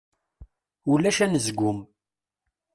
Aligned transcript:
Ulac 0.91 1.17
anezgum. 1.25 1.79